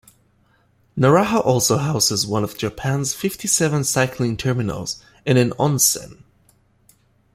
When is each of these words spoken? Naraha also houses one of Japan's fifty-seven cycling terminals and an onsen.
Naraha 0.97 1.45
also 1.45 1.77
houses 1.77 2.25
one 2.25 2.43
of 2.43 2.57
Japan's 2.57 3.13
fifty-seven 3.13 3.83
cycling 3.83 4.35
terminals 4.35 4.99
and 5.27 5.37
an 5.37 5.51
onsen. 5.59 6.23